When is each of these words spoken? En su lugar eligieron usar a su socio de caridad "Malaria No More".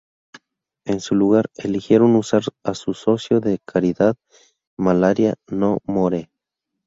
En 0.83 0.99
su 0.99 1.13
lugar 1.13 1.51
eligieron 1.57 2.15
usar 2.15 2.41
a 2.63 2.73
su 2.73 2.95
socio 2.95 3.39
de 3.39 3.59
caridad 3.63 4.15
"Malaria 4.75 5.35
No 5.45 5.77
More". 5.83 6.31